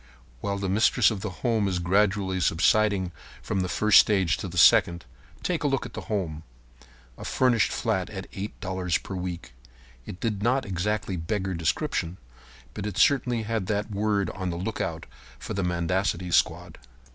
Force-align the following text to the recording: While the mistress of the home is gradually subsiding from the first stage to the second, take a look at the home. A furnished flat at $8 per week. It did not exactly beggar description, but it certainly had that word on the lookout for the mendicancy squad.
While 0.39 0.57
the 0.57 0.67
mistress 0.67 1.11
of 1.11 1.21
the 1.21 1.29
home 1.45 1.67
is 1.67 1.77
gradually 1.77 2.39
subsiding 2.39 3.11
from 3.39 3.59
the 3.59 3.69
first 3.69 3.99
stage 3.99 4.35
to 4.37 4.47
the 4.47 4.57
second, 4.57 5.05
take 5.43 5.61
a 5.63 5.67
look 5.67 5.85
at 5.85 5.93
the 5.93 6.01
home. 6.09 6.41
A 7.19 7.23
furnished 7.23 7.71
flat 7.71 8.09
at 8.09 8.25
$8 8.31 9.03
per 9.03 9.13
week. 9.13 9.53
It 10.07 10.19
did 10.19 10.41
not 10.41 10.65
exactly 10.65 11.17
beggar 11.17 11.53
description, 11.53 12.17
but 12.73 12.87
it 12.87 12.97
certainly 12.97 13.43
had 13.43 13.67
that 13.67 13.91
word 13.91 14.31
on 14.31 14.49
the 14.49 14.57
lookout 14.57 15.05
for 15.37 15.53
the 15.53 15.61
mendicancy 15.63 16.31
squad. 16.33 16.79